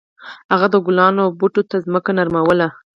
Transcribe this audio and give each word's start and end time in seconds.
هغه 0.51 0.67
د 0.73 0.75
ګلانو 0.85 1.19
او 1.25 1.29
بوټو 1.39 1.61
ته 1.69 1.75
ځمکه 1.85 2.11
نرموله. 2.17 2.67